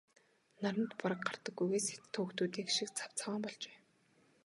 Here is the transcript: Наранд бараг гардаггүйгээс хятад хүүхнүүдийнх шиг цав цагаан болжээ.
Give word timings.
Наранд 0.61 0.91
бараг 1.01 1.21
гардаггүйгээс 1.27 1.85
хятад 1.89 2.13
хүүхнүүдийнх 2.15 2.71
шиг 2.75 2.89
цав 2.97 3.11
цагаан 3.19 3.41
болжээ. 3.43 3.77